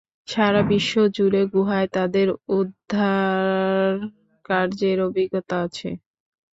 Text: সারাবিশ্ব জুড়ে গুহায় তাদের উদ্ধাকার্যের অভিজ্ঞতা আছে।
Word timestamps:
সারাবিশ্ব 0.27 0.95
জুড়ে 1.15 1.41
গুহায় 1.53 1.87
তাদের 1.95 2.27
উদ্ধাকার্যের 2.53 3.17
অভিজ্ঞতা 5.07 5.55
আছে। 5.65 5.89